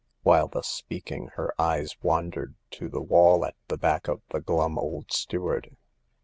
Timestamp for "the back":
3.67-4.07